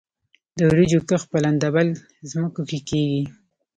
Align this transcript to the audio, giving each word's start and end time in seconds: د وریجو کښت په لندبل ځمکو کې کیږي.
د 0.57 0.59
وریجو 0.69 0.99
کښت 1.09 1.27
په 1.31 1.37
لندبل 1.45 1.87
ځمکو 2.31 2.61
کې 2.69 2.79
کیږي. 2.89 3.21